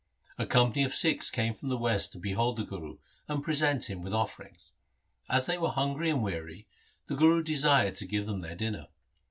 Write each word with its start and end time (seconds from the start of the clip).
A 0.39 0.47
company 0.47 0.83
of 0.83 0.95
Sikhs 0.95 1.29
came 1.29 1.53
from 1.53 1.69
the 1.69 1.77
West 1.77 2.11
to 2.13 2.17
behold 2.17 2.57
the 2.57 2.63
Guru, 2.63 2.97
and 3.27 3.43
present 3.43 3.87
him 3.87 4.01
with 4.01 4.15
offerings. 4.15 4.71
As 5.29 5.45
they 5.45 5.59
were 5.59 5.69
hungry 5.69 6.09
and 6.09 6.23
weary, 6.23 6.65
the 7.05 7.13
Guru 7.15 7.43
desired 7.43 7.93
to 7.97 8.07
give 8.07 8.25
them 8.25 8.41
their 8.41 8.55
dinner. 8.55 8.87